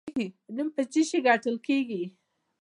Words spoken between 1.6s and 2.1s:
کیږي؟